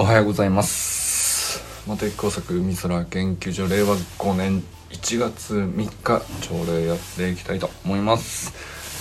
[0.00, 1.62] おはようございます。
[1.86, 8.50] 茂木工作海空研究所令和5年1月3日朝礼やっていきたいと思います。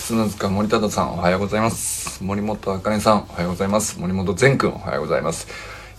[0.05, 2.21] 砂塚森忠さんおはようございます。
[2.21, 3.97] 森本あかねさんおはようございます。
[3.97, 5.47] 森本善くんおはようございます。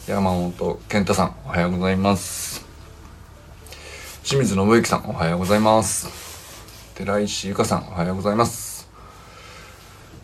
[0.06, 2.66] 山本健太さんおはようございます。
[4.22, 6.08] 清水信之さんおはようございます。
[6.94, 8.86] 寺石由香さんおはようございます。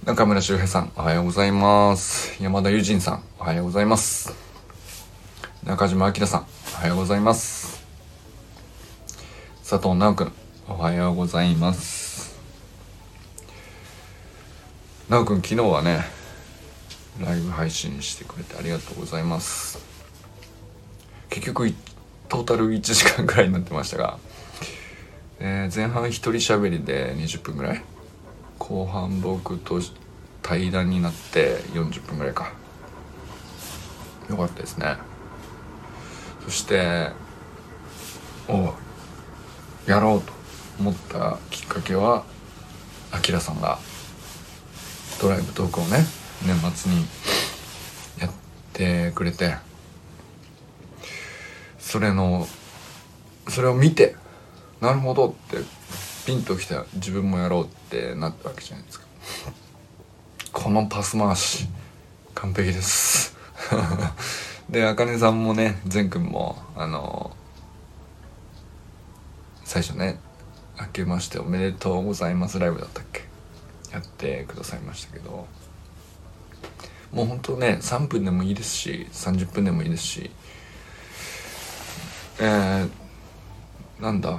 [0.04, 2.36] 中村修平さんおはようございます。
[2.42, 4.45] 山田友人さんおはようございます。
[5.66, 7.84] 中島明さん、おはようございます。
[9.68, 10.32] 佐藤直くん、
[10.68, 12.38] おはようございます。
[15.08, 16.04] 直くん、昨日はね、
[17.20, 19.84] ライブ配信してくれてありがとうございます。
[21.30, 21.74] 結局、
[22.28, 24.18] トータル1時間くらいになってましたが、
[25.40, 27.82] えー、前半一人喋りで20分ぐらい
[28.60, 29.80] 後半僕と
[30.42, 32.52] 対談になって40分ぐらいか
[34.30, 35.15] よかったですね
[36.46, 37.10] そして
[38.48, 38.72] お
[39.86, 40.32] やろうと
[40.78, 42.24] 思ったきっかけは
[43.10, 43.78] あきらさんが
[45.20, 46.04] ドライブトークをね
[46.46, 47.04] 年末に
[48.20, 48.30] やっ
[48.72, 49.56] てくれて
[51.80, 52.46] それの
[53.48, 54.14] それを見て
[54.80, 55.58] なるほどって
[56.26, 59.06] ピンときた自分もやろうってなったわけじゃないですか。
[60.52, 61.66] このパス回し
[62.34, 63.36] 完璧です。
[64.70, 67.30] であかねさんもね善くんもあの
[69.64, 70.18] 最初ね
[70.80, 73.24] 「明けましておめでとうございますライブ」だったっけ？
[73.92, 75.46] やってくださいましたけど。
[77.12, 80.30] もうほんとね3分でもいいですし30分でもいいですし
[82.40, 82.90] えー、
[84.02, 84.38] なんだ？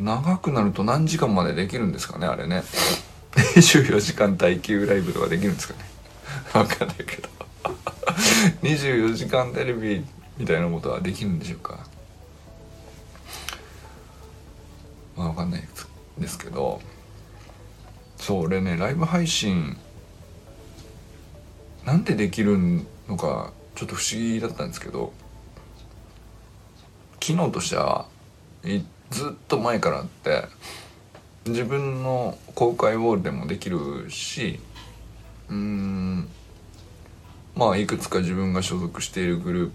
[0.00, 2.62] 長くなると何時間までできるんですかねあれね。
[3.36, 5.80] 24時間耐久ライブとかできるんですかね。
[6.54, 7.28] わかんないけど。
[8.62, 10.04] 24時間テレビ
[10.36, 11.86] みたいなことはできるんでしょうか？
[15.16, 15.68] まあ分かんない
[16.18, 16.80] ですけど。
[18.18, 19.76] そう俺ねライブ配信
[21.84, 22.58] なんでできる
[23.08, 25.12] のかちょっと不思議だったんですけど。
[27.20, 28.06] 機能としては
[29.10, 30.44] ずっと前からあって
[31.46, 34.60] 自分の公開ウォールでもできるし
[35.50, 36.28] うん
[37.58, 39.72] まあいくつか自分が所属しているグルー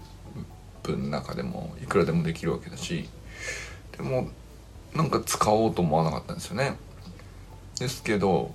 [0.82, 3.10] プの中でもいくらでもできるわけだし
[3.94, 4.28] でも
[4.94, 6.76] なんか使おうと思わなかったんですよね。
[7.78, 8.54] ですけど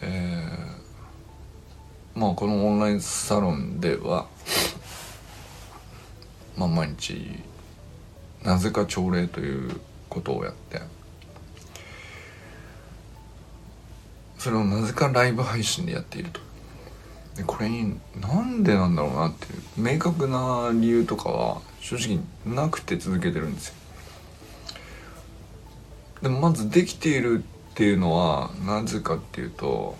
[0.00, 4.28] えー、まあこのオンラインサロンでは
[6.56, 7.42] まあ毎日
[8.44, 10.80] なぜか朝礼ということをやって
[14.38, 16.49] それをなぜかライブ配信でやっていると。
[17.40, 19.62] でこれになんでなんだろうなっていう。
[19.78, 23.74] 明確な理由とかは正直なくて続けてるんですよ。
[26.20, 29.96] でもまずできているっていうのはなぜかっていうと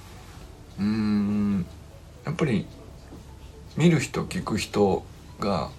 [0.79, 1.67] うーん
[2.27, 2.67] やっぱり
[3.79, 5.03] 見る人聞く人
[5.39, 5.71] が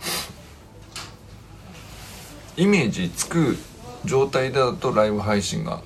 [2.58, 3.56] イメージつく
[4.04, 5.84] 状態だとライブ配信が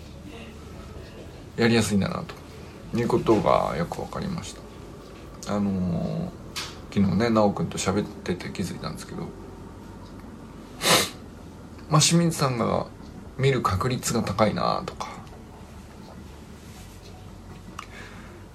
[1.57, 2.23] やりやすいんだな
[2.93, 4.64] ということがよく分かりました。
[5.47, 6.29] あのー、
[6.93, 9.23] 昨日ね奈くんと喋ってて気づいたんですけど
[11.89, 12.87] まあ清水さんが
[13.37, 15.15] 見る確率が高いなとか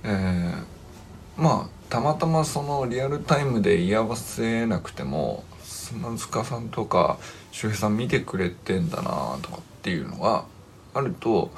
[0.02, 7.18] えー、まあたまたまそのリアルタイムで居合わせなくても砂塚さんとか
[7.50, 10.44] 周平さん見てくれてんだなとかっていうのが
[10.94, 11.50] あると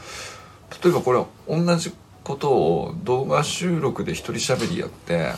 [0.83, 1.93] 例えばこれ同じ
[2.25, 5.33] ことを動画収録で一人喋りやって、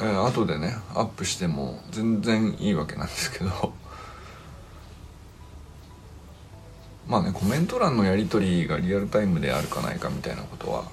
[0.00, 3.72] えー、後でねアップしても全然いいわけなんですけど。
[7.08, 10.84] まあねコメント欄のやり取りがリアルタイムであるかないかみたいなことは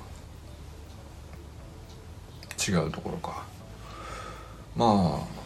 [2.58, 3.46] 違うところか。
[4.76, 5.40] まあ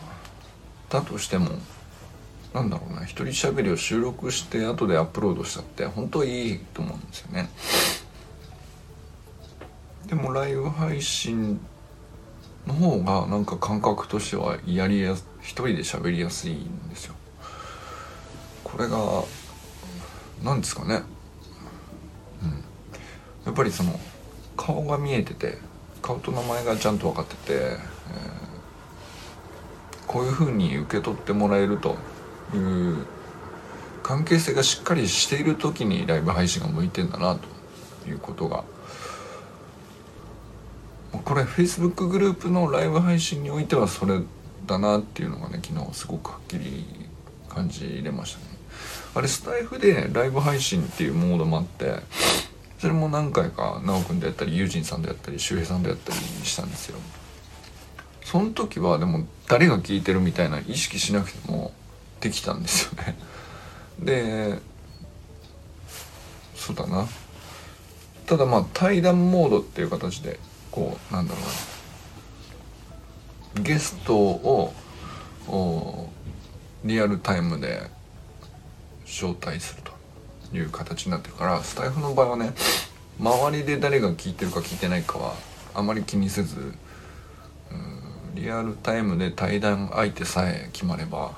[0.89, 1.49] だとしても
[2.53, 7.49] なんだろうな一人喋りを収録して後でアップロードしたって本当いいと思うんですよね。
[10.07, 11.59] でもライブ配信
[12.67, 17.15] の方がなんか感覚としてはやりやす一人で喋りやすいんですよ。
[18.63, 18.97] これが
[20.43, 21.01] 何ですかね。
[22.43, 22.63] うん。
[23.45, 23.99] やっぱりその
[24.55, 25.57] 顔が見えてて
[26.03, 31.97] 顔と名前がちゃんと分かってて、えー、こういうふうに受け取ってもらえると
[32.53, 33.05] いう
[34.03, 37.37] 関係性がしっかりしている時にライブ配信が向いてんだな
[38.03, 38.63] ということが。
[41.23, 44.19] これ Facebook グループのライブ配信においてはそれ
[44.65, 46.85] だなっていうのがね昨日すごくはっきり
[47.47, 48.45] 感じれましたね。
[49.15, 51.99] あれスタイフでライブ配信っていうモードもあって
[52.79, 56.97] それも何回か奈くんでやったりユージンさんでやったり周平さんでやったりしたんですよ。
[58.25, 61.71] その時はでも誰が聞いてるみたいな意識しなくても
[62.23, 63.15] できたんですよね。
[63.99, 64.59] で
[66.55, 67.05] そうだな。
[68.25, 70.39] ただまあ対談モードっていう形で
[70.71, 71.43] こうなんだろう
[73.59, 73.63] な。
[73.63, 74.73] ゲストを
[76.85, 77.89] リアルタイムで
[79.05, 79.91] 招待すると
[80.55, 82.53] いう形になってるからスタイフの場合はね
[83.19, 85.35] 周りで誰が聞いてるか聞いてないかは
[85.75, 86.73] あまり気にせず
[88.33, 91.33] リアルタイムで対談相手さえ決まれば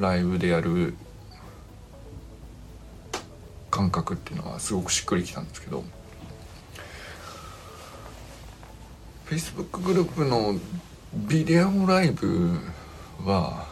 [0.00, 0.94] ライブでやる
[3.70, 5.84] 感覚っていうのはすごくしっくりきたんですけど
[9.26, 10.54] Facebook グループの
[11.14, 12.58] ビデオライブ
[13.24, 13.66] は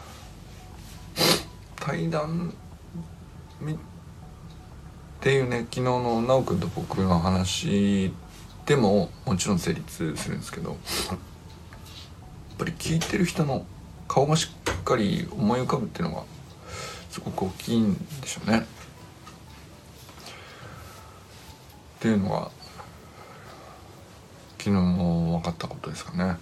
[1.75, 2.53] 対談
[5.19, 8.13] っていうね昨日の奈くんと僕の話
[8.65, 10.77] でももちろん成立するんですけどやっ
[12.57, 13.65] ぱり聞いてる人の
[14.09, 16.23] 顔がしっかり思い浮かぶっていうのが
[17.09, 18.59] すごく大きいんでしょうね。
[18.59, 18.63] っ
[21.99, 22.51] ていうのが
[24.57, 26.37] 昨日も分かったことですかね。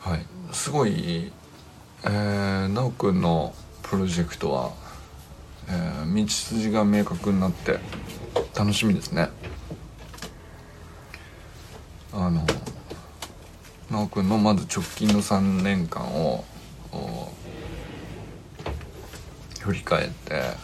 [0.00, 1.32] はい、すごい、
[2.04, 4.72] えー、奈くんのプロジェクトは、
[5.68, 7.78] えー、道筋が明確になって
[8.56, 9.28] 楽しみですね
[12.12, 12.46] あの
[14.22, 16.44] のまず直近の3年間を
[19.60, 20.56] 振り返って、え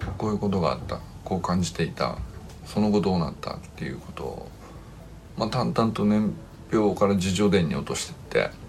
[0.00, 2.18] ー、こういうことがあったこう感じていた
[2.64, 4.48] その後どうなったっていうことを、
[5.36, 6.32] まあ、淡々と年
[6.72, 8.62] 表から自叙伝に落としてって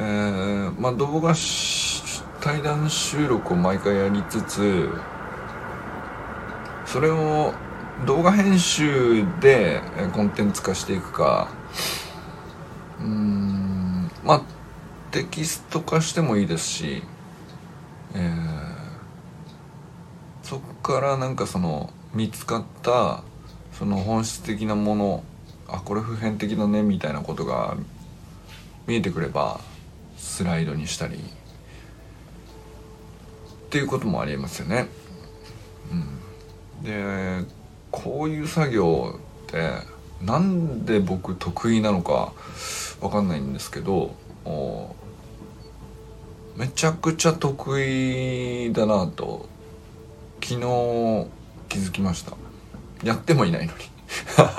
[0.00, 1.34] ー、まあ動画
[2.40, 4.88] 対談収録を毎回やりつつ
[6.86, 7.52] それを
[8.06, 9.80] 動画編集で
[10.12, 11.48] コンテンツ化していくか
[13.00, 14.42] うんまあ
[15.10, 17.02] テキスト化してもいいですし、
[18.14, 18.32] えー、
[20.42, 23.22] そこからなんかその見つかった
[23.72, 25.24] その本質的なもの
[25.66, 27.76] あこれ普遍的だねみたいなことが
[28.86, 29.60] 見えてくれば
[30.16, 31.18] スライドにしたりっ
[33.70, 34.86] ていうこともありえますよね。
[35.92, 35.94] う
[36.80, 37.57] ん、で
[37.90, 39.14] こういう作業
[39.48, 39.70] って
[40.22, 42.32] なんで僕得意なのか
[43.00, 44.14] わかんないんですけど
[46.56, 49.48] めちゃくちゃ得意だなと
[50.42, 50.60] 昨日
[51.68, 52.32] 気づきました。
[53.04, 53.78] やってもいないのに。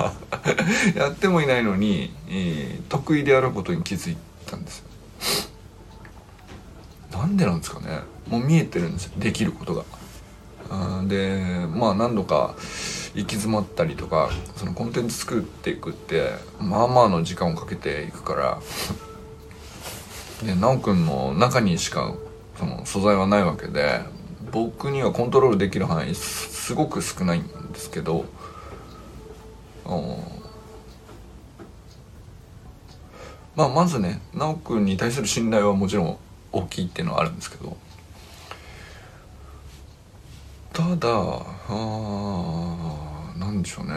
[0.96, 4.16] やってもいないのに、えー、得意であることに気づい
[4.46, 4.84] たんですよ。
[7.18, 8.00] なんでなんですかね。
[8.28, 9.12] もう見えてるんですよ。
[9.18, 9.84] できることが。
[11.08, 12.54] でまあ何度か
[13.14, 16.30] 行き詰まったりとかそのコンテンツ作っていくって
[16.60, 18.60] まあまあの時間をかけていくから
[20.46, 22.14] で奈くんの中にしか
[22.58, 24.00] その素材はないわけで
[24.52, 28.24] 僕にはコントロールできる範囲すごく少ないんですけど
[33.56, 36.18] まあまずね奈くんに対する信頼はもちろん
[36.52, 37.76] 大きいっていうのはあるんですけど
[40.72, 41.08] ただ
[41.68, 42.89] あ
[43.40, 43.94] なんでしょうね。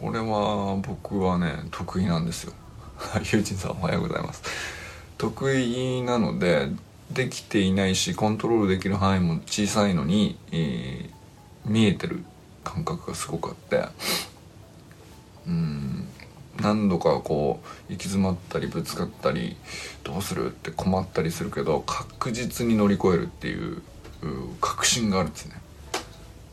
[0.00, 2.52] これは僕はね得意なんですよ。
[3.32, 4.42] ユージンさんおはようございます。
[5.18, 6.68] 得意なので
[7.10, 12.22] できていないしコントロールできる範囲も小さいのに、えー、見えてる
[12.62, 13.84] 感覚がすごくあって。
[15.46, 16.06] うん
[16.60, 19.56] 何度かこう行き詰まったりぶつかったり
[20.04, 23.82] どうするって困ったりするけど確実に乗り越えるっていう
[24.60, 25.60] 確信があるんですね。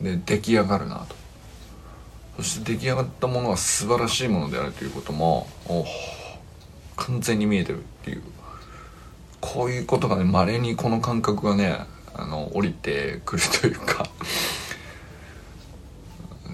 [0.00, 1.19] で出来上がるなと。
[2.36, 5.46] そして出来上がったものは素晴らしいものであるということも
[6.96, 8.22] 完全に見えてるっていう。
[9.40, 11.78] こういうことがね稀にこの感覚がね
[12.14, 14.06] あの降りてくるというか。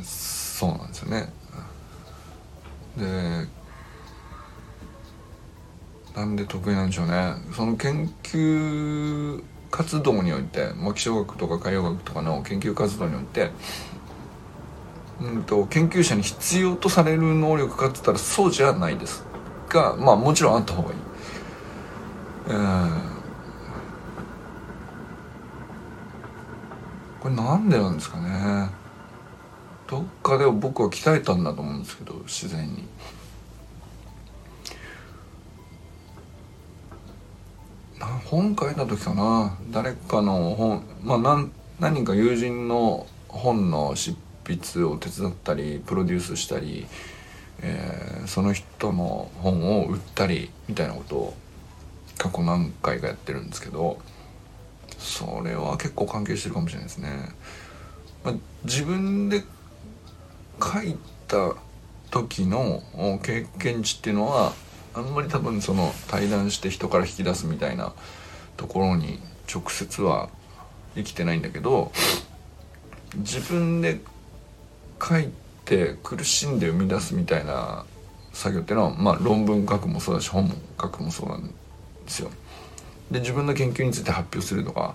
[0.03, 1.33] そうなんですよね。
[2.97, 3.49] で
[6.15, 7.35] なんで得意なんでしょうね。
[7.55, 13.51] その研究活動において、まあ、気象学とか海洋学とかの研究活動において
[15.21, 19.25] うんと研究者に必要とされる能力かって言ったらそうじゃないです
[19.69, 20.99] がまあもちろんあった方がいい。
[22.49, 23.01] えー、
[27.21, 28.71] これなんでなんですかね
[29.89, 32.87] どっかで僕は鍛えたんだと思うんですけど自然に
[37.99, 38.07] な。
[38.07, 44.15] 本書いた時かな誰かの本まあ何何人か友人の本の執
[44.47, 46.87] 筆を手伝ったりプロデュースしたり、
[47.61, 51.35] えー、その人の本を売ったりみたいなことを
[52.17, 53.99] 過去何回かやってるんですけど
[54.99, 57.11] それは結構関係してるかもしれないですね。
[58.25, 58.35] まあ、
[58.65, 59.45] 自分で
[60.61, 60.97] 書い
[61.29, 61.55] た
[62.11, 62.83] 時の
[63.23, 64.53] 経験値っていうのは
[64.95, 67.93] あんまり多分その対談して人から引き出すみたいな
[68.57, 69.21] ところに
[69.53, 70.31] 直接は
[70.95, 71.93] 生きてないんだけど
[73.17, 74.01] 自分で
[75.03, 75.31] 書い
[75.65, 77.85] て苦しんで生み出すみたいな
[78.33, 81.53] 作業っていうのはまあ論文書くもそうだし本も書くもそうなんで
[82.07, 82.31] すよ。
[83.11, 84.95] で自分の研究について発表するとか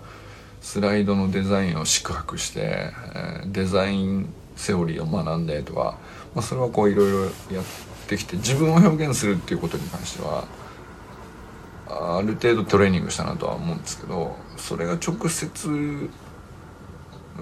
[0.62, 5.98] スライドのデザインを宿泊して、えデザインセオリーを学んでとか、
[6.36, 7.20] まあ、それはこういろいろ
[7.56, 7.66] やっ
[8.08, 10.46] てきて自分を表現するっていうことに関しては
[11.88, 16.10] ある程度トレーニングしたなとは思うんですけどそれが直接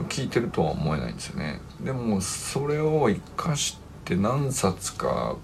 [0.08, 1.60] 聞いてるとは思えないんですよね。
[1.82, 5.36] でもそれを生かして何冊か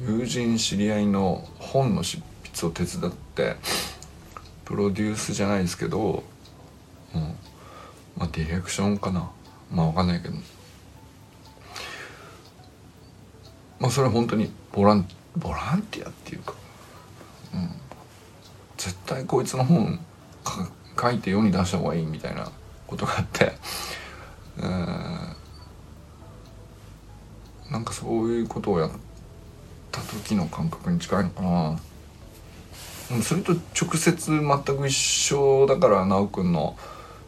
[0.00, 2.18] 友人知り合いの本の執
[2.52, 3.56] 筆を手伝って
[4.64, 6.24] プロデュースじゃないですけど、
[7.14, 7.20] うん、
[8.16, 9.30] まあディレクションかな。
[9.72, 10.34] まあわかんないけど。
[13.80, 15.06] まあそれは本当にボラン
[15.36, 16.54] ボランティアっていうか、
[17.54, 17.70] うん、
[18.76, 19.98] 絶対こいつの本
[21.00, 22.50] 書いて世に出した方がいいみたいな。
[22.86, 23.52] ことがあって、
[24.58, 25.34] えー、
[27.72, 28.90] なんかそういうことをやっ
[29.90, 31.78] た時の感覚に近いのかな。
[33.22, 36.76] それと直接全く一緒だから修くんの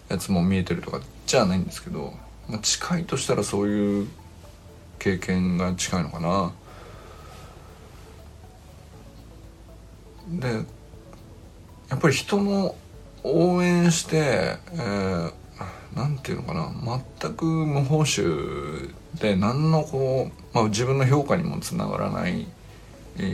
[0.08, 2.14] やつも見えてるとかじゃないんですけど、
[2.48, 4.08] まあ、近いとしたらそういう
[4.98, 6.52] 経験が近いのかな。
[10.28, 10.64] で
[11.88, 12.74] やっぱり人の
[13.22, 15.32] 応援して、えー、
[15.96, 16.70] なんていうのかな
[17.20, 22.46] 全く無報酬で何のこう、まあ、自分の評価にもつながらない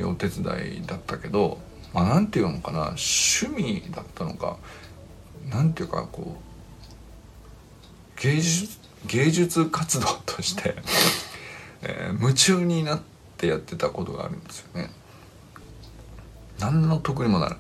[0.07, 0.45] お手伝
[0.85, 1.59] いだったけど、
[1.92, 4.59] まあ、ていうのかな趣味だったのか
[5.50, 6.37] なんていうかこ
[8.16, 8.78] う芸術
[9.09, 10.76] 芸術活動として
[11.85, 13.00] えー、夢中になっ
[13.37, 14.88] てやってたことがあるんですよね。
[16.61, 17.57] 何の得にもなる、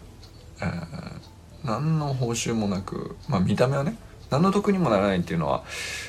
[0.60, 1.18] えー、
[1.64, 3.98] 何の報酬もなくまあ見た目はね
[4.32, 5.62] 何の得にもならないっていうのは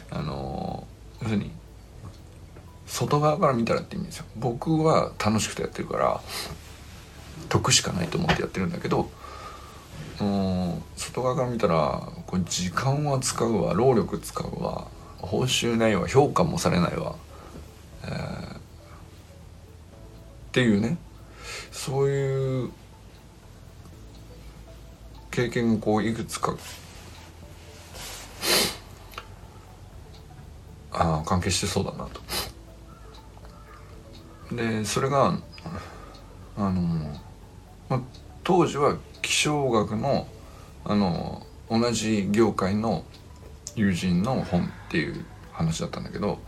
[0.10, 0.88] あの、
[1.22, 1.52] 要するに
[2.88, 4.26] 外側から見たらって意味ですよ。
[4.38, 6.22] 僕は楽しくてやってるから
[7.50, 9.10] 得しかないと思ってやってるんだけど
[10.96, 14.88] 外側から見たらこれ時間は使うわ労力使うわ
[15.18, 17.16] 報酬ないわ評価もされないわ
[18.06, 18.58] えー、っ
[20.52, 20.98] ていうね
[21.72, 22.72] そういう
[25.32, 26.56] 経験がこういくつか
[30.94, 32.22] あ関係してそうだなと。
[34.56, 35.38] でそれが
[36.58, 37.20] あの、
[37.90, 38.02] ま、
[38.44, 40.28] 当時は気象学の
[40.86, 43.04] あの同じ業界の
[43.76, 46.40] 友人の本っていう話だったんだけど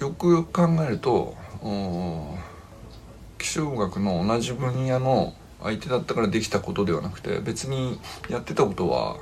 [0.00, 1.36] よくよく考えると
[3.38, 9.18] 気象学の同じ分野の相手だったからできたことではなくて別にやってたことは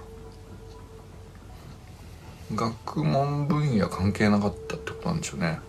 [2.55, 5.61] 学問分野関係なかったってことなんでしょうね。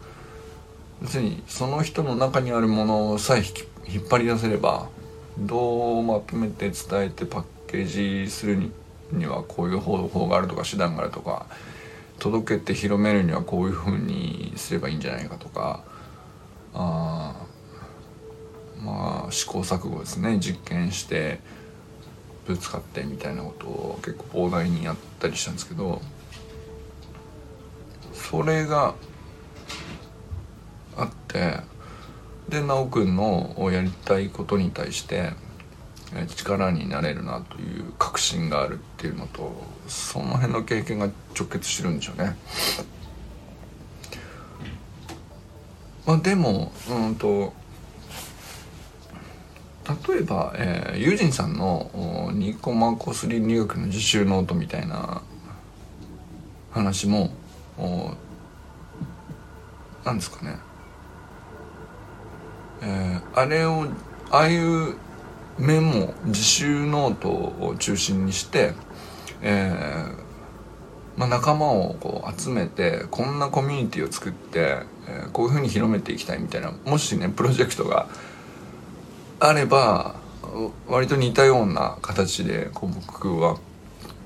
[1.02, 3.44] 別にその人の中にあるものさえ
[3.88, 4.88] 引っ張り出せれば
[5.40, 8.72] どうまとめて伝えてパッケージする
[9.12, 11.48] にはこういう方法があるとか手段があるとか
[12.20, 15.84] 届けて広めるにはこういうふうにすればいいんじゃないかとか
[16.74, 17.36] あ
[18.84, 21.40] まあ試行錯誤ですね実験して
[22.46, 26.02] ぶつかってみたいなことを結構膨大にやったりしたんですけど
[28.32, 28.96] それが
[30.96, 31.58] あって
[32.48, 35.34] で修くんのやりたいことに対して
[36.38, 39.54] 力になれるなという確信があるっていうのと
[39.88, 42.38] その辺の経験が直結してるんでしょうね。
[46.06, 47.54] まあ、でもうんと
[50.10, 55.22] 例えば、えー、ユージンさんのニコマコス倫理学の自習ノートみたいな
[56.72, 57.32] 話も
[60.06, 60.58] 何ですかね、
[62.82, 63.86] えー、あれを
[64.32, 64.96] ああいう
[65.60, 68.74] メモ自習ノートを中心にして、
[69.42, 78.08] えー、まあ、仲間をこう集めてこんなコミュニティを作って、えー、こういうふうに広めていきたいみたいなもしねプロジェクトが
[79.40, 80.16] あれば
[80.88, 83.60] 割と似たような形でこう僕は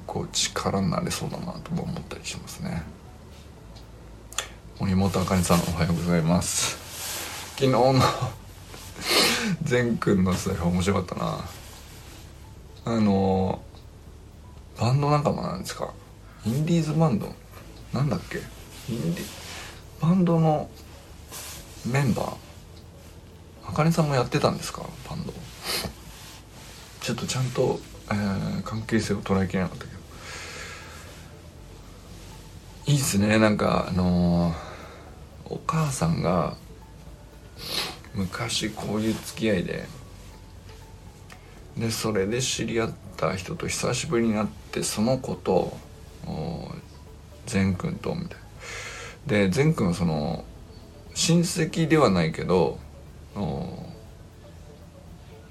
[0.07, 2.94] こう力になれそうだなとも思ったりしますね。
[4.79, 6.77] 森本あかねさんおはようございます。
[7.53, 7.93] 昨日の
[9.63, 11.39] 善くんのセリフ面白かったな。
[12.85, 13.63] あの
[14.79, 15.91] バンド仲間なんですか？
[16.45, 17.33] インディーズバンド？
[17.93, 18.39] なんだっけ？
[18.91, 19.25] インディ
[20.01, 20.69] バンドの
[21.85, 22.35] メンバー？
[23.67, 24.83] あかねさんもやってたんですか？
[25.09, 25.33] バンド。
[27.01, 27.79] ちょっとちゃんと、
[28.11, 29.94] えー、関係性を捉えきれなかったけど。
[32.87, 33.39] いいっすね。
[33.39, 36.55] なんかあのー、お母さんが
[38.13, 39.87] 昔こういう付き合いで
[41.77, 45.75] でそれで知り合った人と久しぶりに会ってその子と
[47.47, 48.45] 善くんとみたいな。
[49.25, 50.45] で善くんはその
[51.15, 52.77] 親戚ではないけど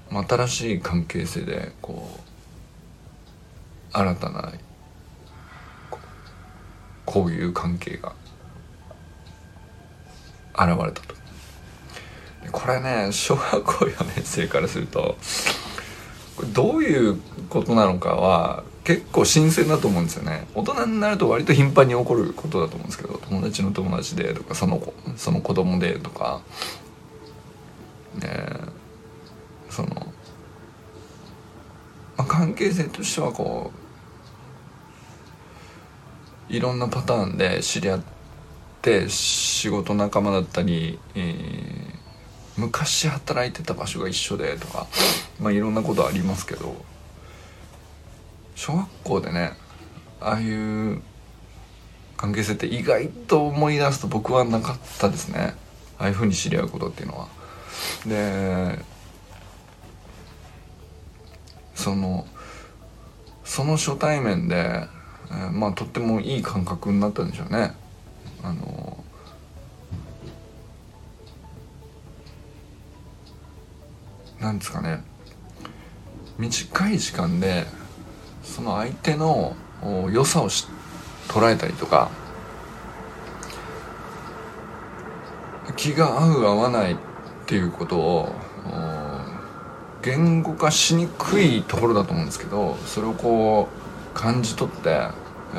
[0.09, 4.53] 新しい関係性でこう新たな
[7.05, 8.13] こういう関係が
[10.53, 11.15] 現れたと。
[12.51, 15.17] これね小学校4年生からすると
[16.35, 17.19] これどういう
[17.49, 20.45] ことなのかは結構新鮮だと思うんですよね。
[20.53, 26.41] 大人になると割と頻繁に起こることだと思うんですけど友達の友達でとかその子その子供でとか
[28.15, 28.29] ね
[29.69, 29.89] その、
[32.17, 33.84] まあ、関係性としてはこう
[36.49, 38.01] いろんなパターンで知り合っ
[38.81, 41.95] て仕事仲間だったり、えー
[42.57, 44.87] 昔働いてた場所が一緒でとか
[45.39, 46.75] まあいろんなことありますけど
[48.55, 49.51] 小学校でね
[50.21, 51.01] ああいう
[52.15, 55.53] 関係性って意外と思い出すと僕はなかったですね
[55.99, 57.27] ああいうふうに知り合うことっていうのは。
[58.05, 58.79] で
[61.75, 62.25] その
[63.43, 64.87] その初対面で、
[65.29, 67.73] えー、まあとってもいい感覚になったんでしょうね。
[68.43, 69.03] あの
[74.39, 75.01] なんですかね
[76.37, 77.65] 短い時間で
[78.43, 79.55] その相手の
[80.11, 82.11] 良さを捉えたりとか
[85.75, 86.97] 気が合う合わないっ
[87.47, 88.35] ていうことを
[90.03, 93.84] 言語化しにくいところだと思うんですけどそれをこう
[94.15, 94.89] 感じ取って、
[95.53, 95.57] え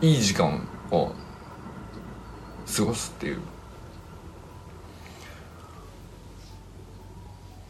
[0.00, 1.12] ー、いい時間を
[2.74, 3.40] 過ごすっていう。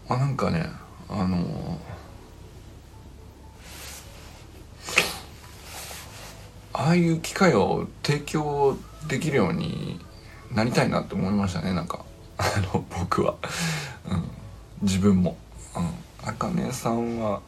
[0.08, 0.66] あなんかね
[1.08, 1.80] あの
[6.74, 8.76] ああいう機会を提供
[9.08, 9.98] できるように
[10.52, 12.04] なりたいなって思いましたねなんか。
[12.36, 12.44] あ
[12.74, 13.36] の僕は、
[14.10, 14.30] うん、
[14.82, 15.36] 自分も。
[16.24, 17.40] あかねさんは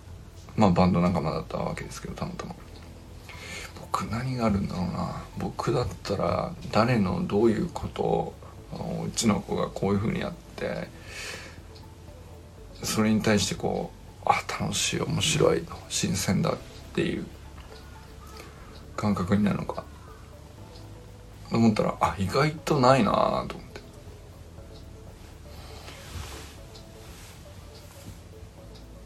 [0.57, 2.55] まあバンド仲間だったわけですけどたまたま。
[3.81, 5.23] 僕何があるんだろうな。
[5.39, 8.35] 僕だったら誰のどういうことを
[9.07, 10.89] うちの子がこういうふうにやって
[12.83, 13.93] それに対してこ
[14.25, 16.57] うあ楽しい面白い新鮮だっ
[16.95, 17.27] ていう
[18.97, 19.85] 感覚になるのか。
[21.51, 23.81] と思ったらあ意外とないなと思って。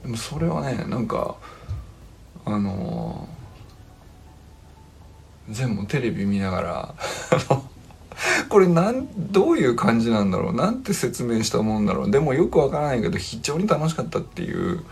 [0.09, 1.37] でもそれはねなんか
[2.47, 6.95] あのー、全部テレビ見ながら
[8.49, 14.83] これなんどういう感じなんだろうなんて説明したもんだろうでもよくわからないけど非常に楽しかったっていう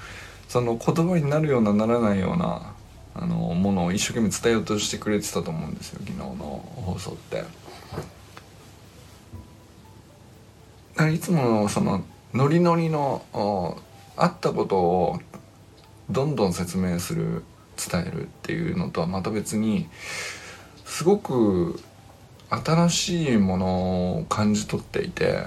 [0.48, 2.74] その言葉になるようなならないような
[3.14, 6.26] あのものを一生懸命伝えようとしてくれてたと思うんですよ昨日の
[6.76, 7.42] 放送って。
[11.11, 13.22] いつものそのノリノリの
[14.16, 15.20] あったことを
[16.11, 17.42] どんどん説明する
[17.76, 19.88] 伝えるっていうのとはまた別に
[20.85, 21.79] すごく
[22.48, 25.42] 新しいものを感じ取っていて、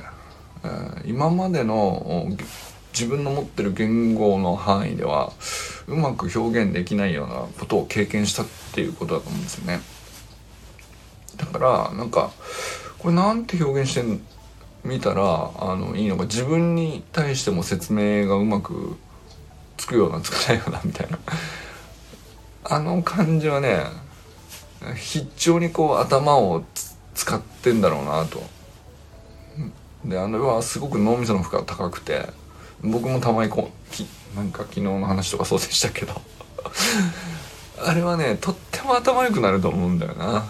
[0.63, 2.27] えー、今までの
[2.93, 5.31] 自分の持ってる言語の範囲では
[5.87, 9.79] うまく表現できないようなことを経験したっていうことだと思うんですよね。
[11.37, 12.31] だからなんか
[12.97, 14.03] これなんて表現して
[14.83, 18.97] みたらあのいいのか自分に対しても説明がうまく
[19.77, 21.19] つくようなつかないようなみたいな。
[22.63, 23.83] あの感じはね
[24.95, 26.63] 非常にこう頭を
[27.15, 28.43] 使ってんだろうなと。
[30.05, 32.29] であれはすごく脳みその負荷が高くて
[32.81, 36.13] 僕もたまにこうきなんか昨日の話とかそうでしたけど。
[37.81, 40.45] あれはねとっても頭良くなると思うんだよな。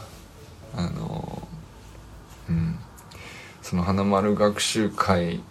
[0.75, 1.28] あの
[3.69, 5.41] その花丸学習会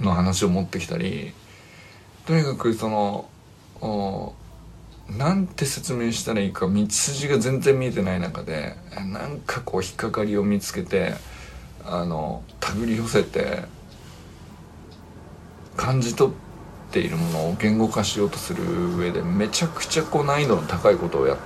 [0.00, 1.34] の話を持ってきたり
[2.24, 4.34] とにかくその
[5.10, 8.76] なんて説明したらいいか道筋が全然見えてない中で
[9.12, 11.12] なんかこう引っかかりを見つけて
[11.84, 13.64] あの手繰り寄せて
[15.76, 16.34] 感じ取っ
[16.92, 21.38] ているものを言語化しようとする上でめちゃくちゃこう難易度の高いことをやっ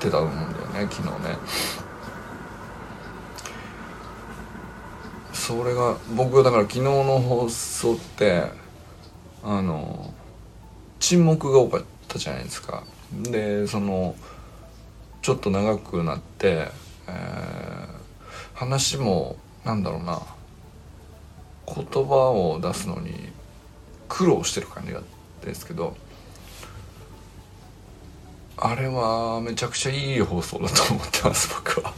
[0.00, 1.91] てたと思うんだよね昨日ね。
[5.42, 8.44] それが僕はだから昨日の放送って
[9.42, 10.14] あの
[11.00, 12.84] 沈黙が多かったじゃないですか。
[13.12, 14.14] でその
[15.20, 16.68] ちょっと長くなって、
[17.08, 17.86] えー、
[18.54, 20.22] 話もなんだろうな
[21.66, 23.12] 言葉を出すのに
[24.08, 25.00] 苦労してる感じが
[25.44, 25.96] ですけど
[28.56, 31.92] あれはめちゃくちゃいい放送だと思ってます僕は。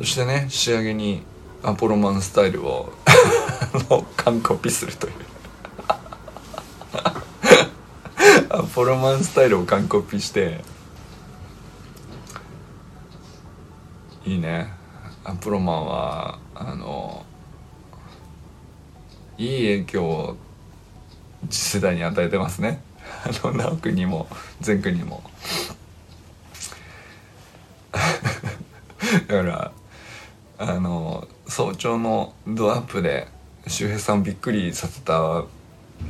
[0.00, 1.22] そしてね仕上げに
[1.62, 2.90] アポロマンスタイルを
[4.16, 5.12] 完コピするという。
[8.48, 10.64] アポロマンスタイルを完コピして
[14.24, 14.72] いいね。
[15.22, 17.26] アポロマンはあの
[19.36, 20.36] いい影響を
[21.50, 22.82] 次世代に与えてますね。
[23.22, 24.28] あの直君にも
[24.62, 25.22] 善くんにも。
[27.92, 29.72] だから
[30.62, 33.28] あの早朝のドアップで
[33.66, 35.44] 周平さんをびっくりさせた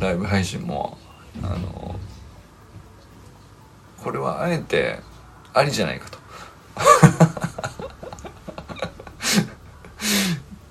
[0.00, 0.98] ライブ配信も
[1.40, 1.94] あの
[3.98, 4.98] これはあえて
[5.54, 6.18] ありじゃないかと。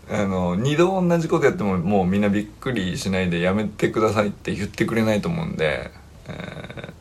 [0.11, 5.89] あの二度同じことやってももうみんなびっくりしないでやめてくださいって言ってくれないと思うんで、
[6.27, 6.91] えー、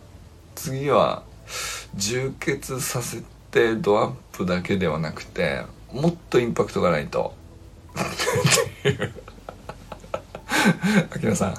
[0.54, 1.24] 次は
[1.96, 7.34] 充血させてドアップだけではなくてもっとインパクトがないと。
[7.94, 9.12] っていう
[11.12, 11.54] あきらさん。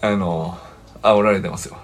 [0.00, 0.58] あの
[1.02, 1.76] 煽られてますよ。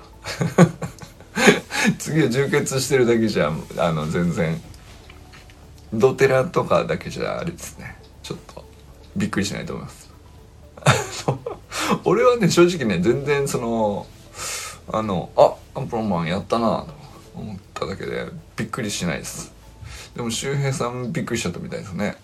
[1.99, 4.61] 次は充血してるだけじゃあの全然。
[5.93, 7.97] ドテラとかだけじゃあれですね。
[8.23, 8.65] ちょっと
[9.17, 10.11] びっくりしないと思います。
[12.05, 14.07] 俺はね正直ね全然その
[14.91, 16.95] あのあアンプロマンやったなと
[17.35, 19.52] 思っただけでびっくりしないです。
[20.17, 22.17] でも周平さんびっくりしちゃったみたいですね。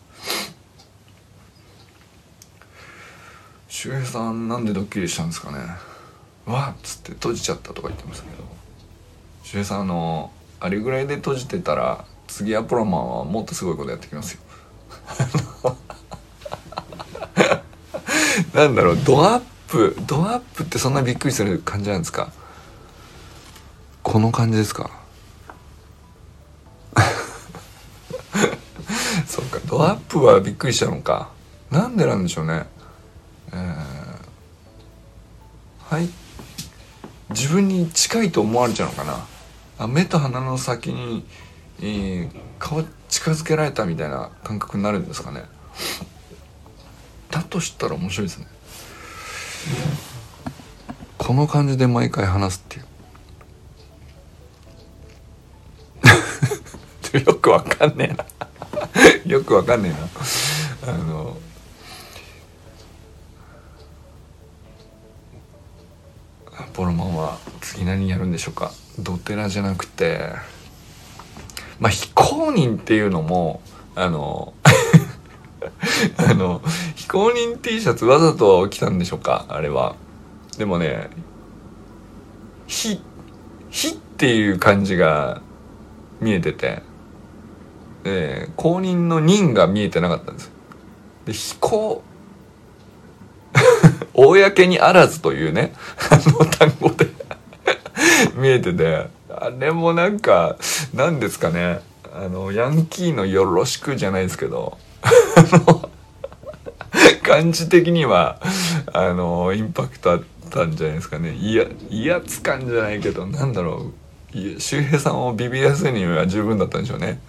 [3.68, 5.59] 周平さんなんでドッキリしたんですかね。
[6.46, 8.44] わっつって閉じちゃったとか言ってましたけど。
[9.42, 14.40] 周平さんあのあれぐらいで閉じてたら次アポロマンはもっとすごいことやってきますよ。
[18.53, 22.33] なんだろうドアップドアップってそんなびっくりする感じなんですか？
[24.03, 24.90] この感じですか？
[29.68, 31.28] ドアップはびっくりしたのか。
[31.70, 32.64] なんでなんでしょうね。
[33.52, 33.76] えー、
[35.94, 36.09] はい。
[37.28, 39.26] 自分に近いと思われちゃうのかな。
[39.78, 41.22] あ目と鼻の先に、
[41.81, 45.42] えー、顔近づけられたみたいな感覚になるんですかね。
[47.31, 48.46] だとしたら面白いですね。
[51.18, 52.78] この感じで毎回話すって
[57.18, 57.20] いう。
[57.26, 58.24] よくわかんねえな。
[59.27, 59.94] よくわかんね
[60.85, 60.92] えな。
[60.92, 61.37] あの
[66.72, 68.72] ポロマンは次何やるんでしょうか。
[68.98, 70.33] ドテラじゃなくて
[71.79, 73.61] まあ非公認っていうのも
[73.94, 74.55] あの
[76.16, 76.62] あの
[76.94, 79.96] 非公認 T シャツわざと着たんでしょうかあれは。
[80.57, 81.11] でもね
[82.66, 83.01] 「非」
[83.70, 85.40] 「非」っていう感じが
[86.20, 86.88] 見えてて。
[88.10, 90.50] えー、公認の認が見えてなかったんです。
[91.26, 92.02] で非公
[94.14, 95.74] 公にあらずというね
[96.10, 97.06] あの単語で
[98.34, 100.56] 見えててあれもなんか
[100.94, 101.80] 何ですかね
[102.14, 104.78] あのヤンキーのよろしくじゃないですけど
[107.22, 108.40] 感じ的には
[108.92, 111.34] あのインパクトあったんじゃないですかね。
[111.34, 113.92] いや威圧感じゃないけどなんだろう。
[114.58, 117.20] 周平さんをビビらせるには十分だったんでしょうね。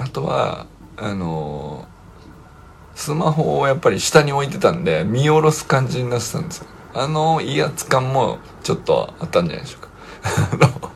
[0.00, 1.86] あとはあの
[2.94, 6.66] スマホをやっぱり下に置いてたんで見下ろす感じになってたんですよ。
[6.92, 9.78] あの威圧感もちょっとあったんじゃないでしょ
[10.52, 10.90] うか。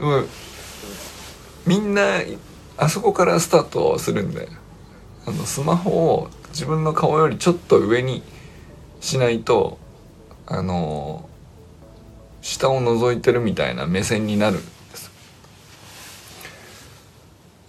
[0.00, 0.28] うん、
[1.66, 2.02] みんな
[2.76, 4.48] あそこからスタートするんで
[5.26, 8.22] あのスマホを自分の顔よりちょっと上に
[9.00, 9.78] しないと
[10.46, 11.28] あの
[12.40, 15.10] 下を覗いてるみたいな目線になるんです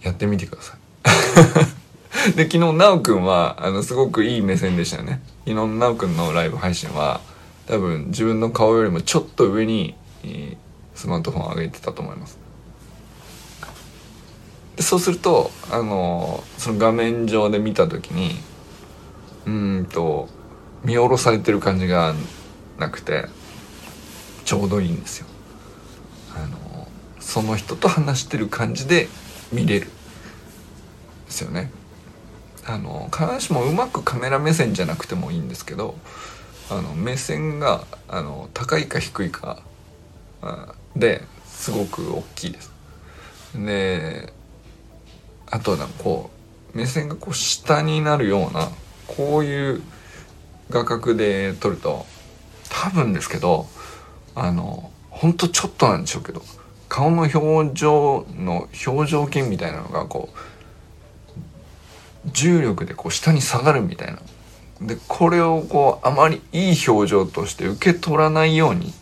[0.06, 0.76] やってみてください。
[2.36, 5.20] で昨日奈くんはあのすごくいい目線でしたよね。
[5.44, 7.20] 昨日奈くんのライブ配信は
[7.66, 9.96] 多分自分の顔よりもちょっと上に、
[10.94, 12.38] スマートフォンを上げてたと思います。
[14.76, 18.36] でそうするとあのその画面上で見た時に
[19.46, 20.28] うんと
[20.84, 22.14] 見下ろされてる感じが
[22.78, 23.26] なくて
[24.44, 25.26] ちょうどいいんですよ。
[26.36, 26.88] あの
[27.18, 29.08] その人と話してる感じで
[29.52, 29.90] 見れる。
[31.36, 31.70] ですよね
[32.64, 35.96] あの必ずしもうまくカメラ目線じゃなくてもいいんですけど
[36.70, 39.62] あの目線があの高いか低いか
[40.96, 42.72] ですごく大きいです。
[43.54, 44.32] で
[45.48, 46.30] あとなんかこ
[46.74, 48.68] う目線がこう下になるような
[49.06, 49.82] こういう
[50.70, 52.04] 画角で撮ると
[52.68, 53.66] 多分ですけど
[54.34, 56.42] あのほんとちょっとなんでしょうけど
[56.88, 60.55] 顔の表情の表情筋みたいなのがこう
[62.32, 64.18] 重力でこう下に下がるみたいな
[64.80, 68.92] でこれをこうあまりいい表情として受け取らないように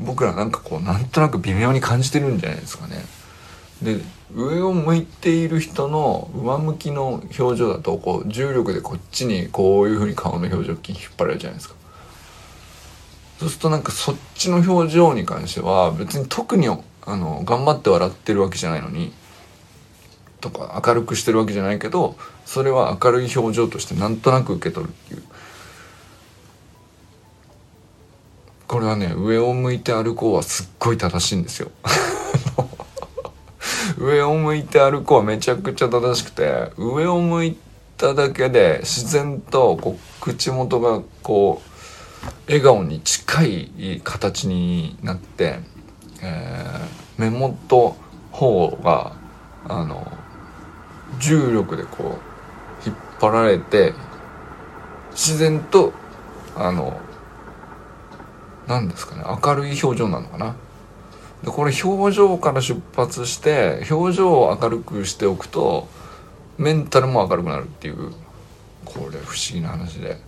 [0.00, 3.04] 僕らなんかこうなんとなく微妙に感じてるんじゃないですかね。
[3.82, 4.00] で
[4.34, 11.74] 上を向いている人の上向きの表情だとこう重力でこっちにこういうふうに顔の表情筋引っ張られるじゃないですか。
[13.38, 19.12] そうするとなんかそっちの表情に関しては別に特にあの頑張って笑ってるわけじゃないのに
[20.40, 25.22] とか明るくしてるわけじゃないけどそれは明るい表情としてなんとなく受け取るっていう。
[28.70, 31.72] これはね上を向いて歩こうはすっごい正しいんですよ。
[33.98, 37.58] 上を向いて歩こうはめちゃくちゃ正しくて上を向い
[37.96, 45.58] ただけで自然とこう口元がこう笑顔に近い形になって、
[46.22, 47.96] えー、目元
[48.30, 49.16] 方が
[49.68, 50.06] あの
[51.18, 52.18] 重力でこ
[52.84, 53.94] う引っ張られて
[55.12, 55.92] 自然と
[56.56, 57.00] あの
[58.66, 60.56] 何ですかね明るい表情なのかな。
[61.42, 65.88] でこれ表情から出発して表情を明るくしておくと
[66.58, 68.12] メンタルも明るくなるっていう
[68.84, 70.18] これ不思議な話で。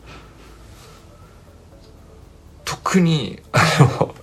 [2.64, 3.58] 特にあ
[4.00, 4.14] の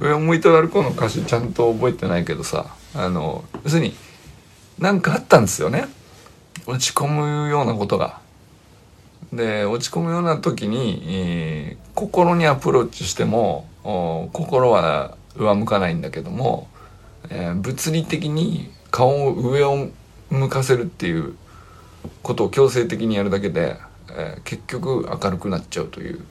[0.00, 3.94] 上を向いて歩こうの歌詞ちゃんと覚えてないけどさあの要するに
[4.78, 5.86] 何かあったんですよね。
[6.66, 8.20] 落ち込むようなことが。
[9.32, 13.66] で落ち込むような時に、えー、心にアプローチしても
[14.32, 16.68] 心は上向かないんだけども、
[17.30, 19.88] えー、物理的に顔を上を
[20.30, 21.36] 向かせるっていう
[22.22, 23.76] ことを強制的にやるだけで、
[24.10, 26.24] えー、結局明るくなっちゃうという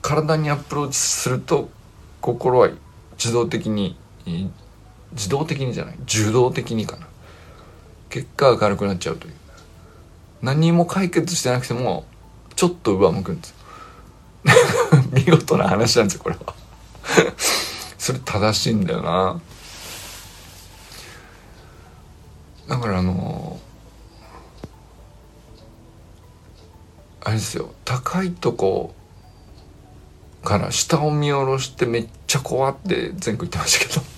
[0.00, 1.68] 体にアプローチすると
[2.20, 2.70] 心は
[3.18, 3.96] 自動的に
[5.12, 7.06] 自動的にじゃない受動的にかな
[8.16, 9.34] 結果明るくなっちゃうという。
[10.40, 12.06] 何も解決してなくても
[12.54, 13.54] ちょっと上向くんです
[15.12, 16.54] 見事な話なんですよこれは。
[17.98, 19.38] それ正しいんだよな。
[22.68, 23.60] だからあの
[27.22, 27.74] あれですよ。
[27.84, 28.94] 高いとこ
[30.42, 34.15] から下を見下ろしてめっちゃ怖って前回言ってましたけど。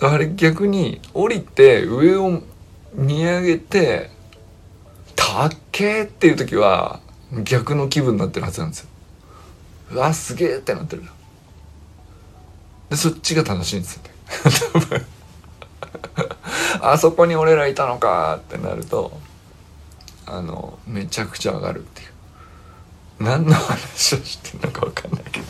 [0.00, 2.42] あれ逆に降りて上を
[2.94, 4.10] 見上げて
[5.16, 7.00] 「たっけ」っていう時は
[7.44, 8.88] 逆の気分になってるはずなんですよ。
[9.92, 11.04] うわすげえってなってる。
[12.90, 14.10] でそっちが楽しいんですよね
[14.72, 15.06] 多分。
[16.80, 19.18] あそこに俺らいたのかってなると
[20.26, 22.08] あのめちゃくちゃ上がるっていう。
[23.18, 25.46] 何の話をしてんのか分かんないけど。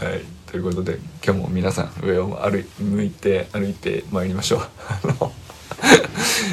[0.06, 0.33] はい。
[0.54, 4.60] ということで今日も皆さん上を歩い向いて歩いてまいりましょう。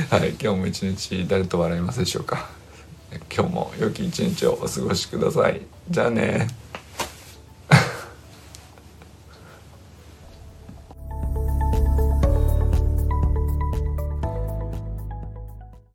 [0.10, 2.50] はい今日も一日誰と笑いますでしょうか？
[3.32, 5.62] 今日も良き一日をお過ごしください。
[5.88, 6.48] じゃあね。